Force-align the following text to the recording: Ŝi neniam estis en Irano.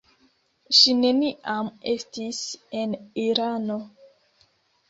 Ŝi 0.77 0.95
neniam 1.01 1.69
estis 1.93 2.39
en 2.81 2.97
Irano. 3.27 3.79